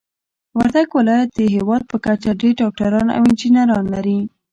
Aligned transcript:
وردګ 0.57 0.87
ولايت 0.99 1.29
د 1.33 1.39
هيواد 1.55 1.83
په 1.91 1.97
کچه 2.05 2.31
ډير 2.41 2.53
ډاکټران 2.61 3.07
او 3.15 3.21
انجنيران 3.29 3.85
لري. 3.93 4.19